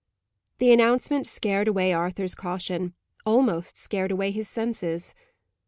The 0.57 0.71
announcement 0.71 1.27
scared 1.27 1.67
away 1.67 1.93
Arthur's 1.93 2.33
caution; 2.33 2.95
almost 3.23 3.77
scared 3.77 4.09
away 4.09 4.31
his 4.31 4.49
senses. 4.49 5.13